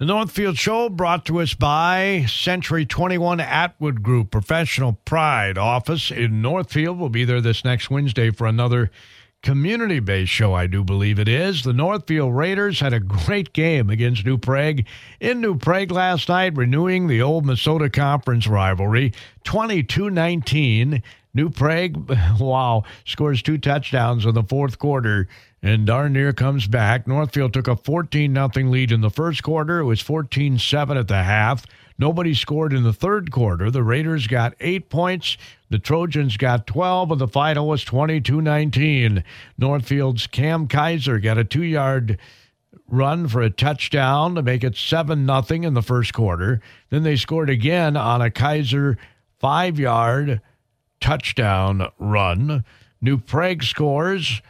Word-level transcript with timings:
The 0.00 0.06
Northfield 0.06 0.56
Show 0.56 0.88
brought 0.88 1.26
to 1.26 1.42
us 1.42 1.52
by 1.52 2.24
Century 2.26 2.86
21 2.86 3.38
Atwood 3.38 4.02
Group, 4.02 4.30
professional 4.30 4.94
pride 5.04 5.58
office 5.58 6.10
in 6.10 6.40
Northfield. 6.40 6.98
We'll 6.98 7.10
be 7.10 7.26
there 7.26 7.42
this 7.42 7.66
next 7.66 7.90
Wednesday 7.90 8.30
for 8.30 8.46
another 8.46 8.90
community 9.42 10.00
based 10.00 10.32
show, 10.32 10.54
I 10.54 10.68
do 10.68 10.82
believe 10.82 11.18
it 11.18 11.28
is. 11.28 11.64
The 11.64 11.74
Northfield 11.74 12.34
Raiders 12.34 12.80
had 12.80 12.94
a 12.94 13.00
great 13.00 13.52
game 13.52 13.90
against 13.90 14.24
New 14.24 14.38
Prague 14.38 14.86
in 15.20 15.42
New 15.42 15.58
Prague 15.58 15.90
last 15.90 16.30
night, 16.30 16.56
renewing 16.56 17.06
the 17.06 17.20
old 17.20 17.44
Minnesota 17.44 17.90
Conference 17.90 18.46
rivalry 18.46 19.12
22 19.44 20.08
19. 20.08 21.02
New 21.34 21.50
Prague, 21.50 22.10
wow, 22.40 22.84
scores 23.04 23.42
two 23.42 23.58
touchdowns 23.58 24.24
in 24.24 24.32
the 24.32 24.42
fourth 24.44 24.78
quarter 24.78 25.28
and 25.62 25.86
darn 25.86 26.12
near 26.12 26.32
comes 26.32 26.66
back. 26.66 27.06
Northfield 27.06 27.52
took 27.52 27.68
a 27.68 27.76
14 27.76 28.34
0 28.34 28.48
lead 28.70 28.92
in 28.92 29.00
the 29.00 29.10
first 29.10 29.42
quarter. 29.42 29.80
It 29.80 29.84
was 29.84 30.00
14 30.00 30.58
7 30.58 30.96
at 30.96 31.08
the 31.08 31.22
half. 31.22 31.66
Nobody 31.98 32.32
scored 32.32 32.72
in 32.72 32.82
the 32.82 32.94
third 32.94 33.30
quarter. 33.30 33.70
The 33.70 33.82
Raiders 33.82 34.26
got 34.26 34.54
eight 34.60 34.88
points. 34.88 35.36
The 35.68 35.78
Trojans 35.78 36.38
got 36.38 36.66
12, 36.66 37.12
and 37.12 37.20
the 37.20 37.28
final 37.28 37.68
was 37.68 37.84
22 37.84 38.40
19. 38.40 39.22
Northfield's 39.58 40.26
Cam 40.26 40.66
Kaiser 40.66 41.18
got 41.18 41.36
a 41.36 41.44
two 41.44 41.62
yard 41.62 42.18
run 42.88 43.28
for 43.28 43.42
a 43.42 43.50
touchdown 43.50 44.34
to 44.34 44.42
make 44.42 44.64
it 44.64 44.76
7 44.76 45.26
0 45.26 45.44
in 45.62 45.74
the 45.74 45.82
first 45.82 46.14
quarter. 46.14 46.62
Then 46.88 47.02
they 47.02 47.16
scored 47.16 47.50
again 47.50 47.96
on 47.96 48.22
a 48.22 48.30
Kaiser 48.30 48.96
five 49.38 49.78
yard 49.78 50.40
touchdown 51.00 51.88
run. 51.98 52.64
New 53.02 53.18
Prague 53.18 53.62
scores 53.62 54.40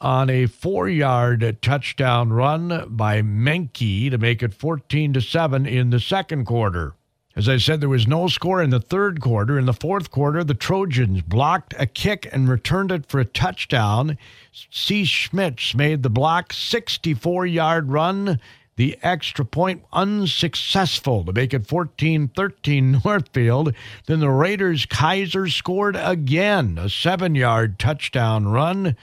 on 0.00 0.30
a 0.30 0.46
four-yard 0.46 1.58
touchdown 1.60 2.32
run 2.32 2.84
by 2.88 3.20
Menke 3.20 4.10
to 4.10 4.18
make 4.18 4.42
it 4.42 4.54
14 4.54 5.12
to 5.14 5.20
7 5.20 5.66
in 5.66 5.90
the 5.90 6.00
second 6.00 6.44
quarter. 6.44 6.94
As 7.38 7.48
I 7.48 7.56
said, 7.58 7.80
there 7.80 7.88
was 7.88 8.08
no 8.08 8.26
score 8.26 8.60
in 8.60 8.70
the 8.70 8.80
third 8.80 9.20
quarter. 9.20 9.58
In 9.58 9.66
the 9.66 9.72
fourth 9.72 10.10
quarter, 10.10 10.42
the 10.42 10.54
Trojans 10.54 11.22
blocked 11.22 11.72
a 11.78 11.86
kick 11.86 12.28
and 12.32 12.48
returned 12.48 12.90
it 12.90 13.06
for 13.06 13.20
a 13.20 13.24
touchdown. 13.24 14.18
C. 14.50 15.04
Schmitz 15.04 15.72
made 15.74 16.02
the 16.02 16.10
block 16.10 16.52
64 16.52 17.46
yard 17.46 17.92
run. 17.92 18.40
The 18.74 18.98
extra 19.02 19.44
point 19.44 19.84
unsuccessful 19.92 21.24
to 21.24 21.32
make 21.32 21.54
it 21.54 21.66
14 21.66 22.28
13 22.28 23.00
Northfield. 23.04 23.74
Then 24.06 24.20
the 24.20 24.30
Raiders' 24.30 24.86
Kaiser 24.86 25.46
scored 25.48 25.96
again, 25.96 26.76
a 26.76 26.88
seven 26.88 27.36
yard 27.36 27.78
touchdown 27.78 28.48
run. 28.48 28.96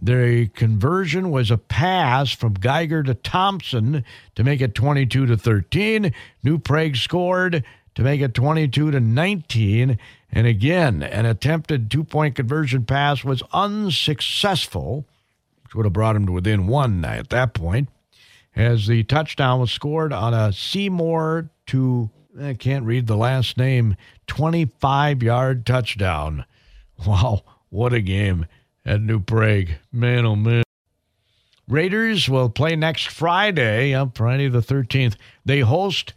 The 0.00 0.48
conversion 0.48 1.30
was 1.30 1.50
a 1.50 1.56
pass 1.56 2.30
from 2.30 2.54
Geiger 2.54 3.02
to 3.02 3.14
Thompson 3.14 4.04
to 4.34 4.44
make 4.44 4.60
it 4.60 4.74
22 4.74 5.26
to 5.26 5.36
13. 5.36 6.12
New 6.42 6.58
Prague 6.58 6.96
scored 6.96 7.64
to 7.94 8.02
make 8.02 8.20
it 8.20 8.34
22 8.34 8.90
to 8.90 9.00
19. 9.00 9.98
And 10.30 10.46
again, 10.46 11.02
an 11.02 11.24
attempted 11.24 11.90
two 11.90 12.04
point 12.04 12.34
conversion 12.34 12.84
pass 12.84 13.24
was 13.24 13.42
unsuccessful, 13.52 15.06
which 15.64 15.74
would 15.74 15.86
have 15.86 15.94
brought 15.94 16.16
him 16.16 16.26
to 16.26 16.32
within 16.32 16.66
one 16.66 17.04
at 17.04 17.30
that 17.30 17.54
point, 17.54 17.88
as 18.54 18.86
the 18.86 19.02
touchdown 19.04 19.60
was 19.60 19.72
scored 19.72 20.12
on 20.12 20.34
a 20.34 20.52
Seymour 20.52 21.48
to, 21.68 22.10
I 22.40 22.54
can't 22.54 22.84
read 22.84 23.06
the 23.06 23.16
last 23.16 23.56
name, 23.56 23.96
25 24.26 25.22
yard 25.22 25.66
touchdown. 25.66 26.44
Wow, 27.06 27.42
what 27.68 27.92
a 27.92 28.00
game 28.00 28.46
at 28.86 29.02
New 29.02 29.20
Prague. 29.20 29.70
Man, 29.92 30.24
oh 30.24 30.36
man. 30.36 30.62
Raiders 31.68 32.28
will 32.28 32.48
play 32.48 32.76
next 32.76 33.08
Friday, 33.08 33.92
on 33.92 34.12
Friday 34.12 34.48
the 34.48 34.60
13th. 34.60 35.16
They 35.44 35.60
host 35.60 36.14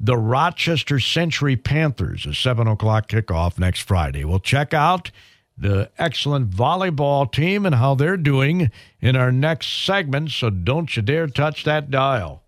the 0.00 0.16
Rochester 0.16 0.98
Century 0.98 1.56
Panthers, 1.56 2.26
a 2.26 2.34
7 2.34 2.66
o'clock 2.66 3.08
kickoff 3.08 3.58
next 3.58 3.82
Friday. 3.82 4.24
We'll 4.24 4.40
check 4.40 4.74
out 4.74 5.12
the 5.56 5.90
excellent 5.98 6.50
volleyball 6.50 7.30
team 7.30 7.64
and 7.64 7.76
how 7.76 7.94
they're 7.94 8.16
doing 8.16 8.70
in 9.00 9.16
our 9.16 9.32
next 9.32 9.84
segment, 9.84 10.30
so 10.30 10.50
don't 10.50 10.96
you 10.96 11.02
dare 11.02 11.26
touch 11.28 11.64
that 11.64 11.90
dial. 11.90 12.42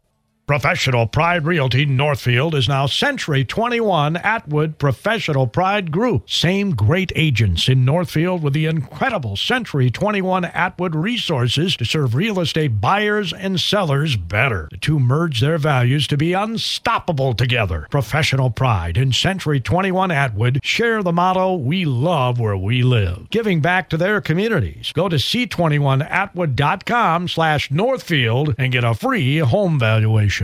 Professional 0.50 1.06
Pride 1.06 1.44
Realty 1.44 1.86
Northfield 1.86 2.56
is 2.56 2.68
now 2.68 2.86
Century 2.86 3.44
21 3.44 4.16
Atwood 4.16 4.78
Professional 4.78 5.46
Pride 5.46 5.92
Group. 5.92 6.28
Same 6.28 6.74
great 6.74 7.12
agents 7.14 7.68
in 7.68 7.84
Northfield 7.84 8.42
with 8.42 8.52
the 8.52 8.66
incredible 8.66 9.36
Century 9.36 9.92
21 9.92 10.46
Atwood 10.46 10.96
resources 10.96 11.76
to 11.76 11.84
serve 11.84 12.16
real 12.16 12.40
estate 12.40 12.80
buyers 12.80 13.32
and 13.32 13.60
sellers 13.60 14.16
better. 14.16 14.66
The 14.72 14.78
two 14.78 14.98
merge 14.98 15.40
their 15.40 15.56
values 15.56 16.08
to 16.08 16.16
be 16.16 16.32
unstoppable 16.32 17.34
together. 17.34 17.86
Professional 17.88 18.50
Pride 18.50 18.96
and 18.96 19.14
Century 19.14 19.60
21 19.60 20.10
Atwood 20.10 20.58
share 20.64 21.04
the 21.04 21.12
motto, 21.12 21.54
we 21.54 21.84
love 21.84 22.40
where 22.40 22.56
we 22.56 22.82
live. 22.82 23.30
Giving 23.30 23.60
back 23.60 23.88
to 23.90 23.96
their 23.96 24.20
communities. 24.20 24.90
Go 24.94 25.08
to 25.08 25.14
c21atwood.com 25.14 27.28
slash 27.28 27.70
Northfield 27.70 28.56
and 28.58 28.72
get 28.72 28.82
a 28.82 28.94
free 28.94 29.38
home 29.38 29.78
valuation. 29.78 30.39